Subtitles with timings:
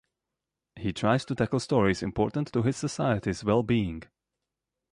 [0.77, 4.01] He tries to tackle stories important to his society's well-being.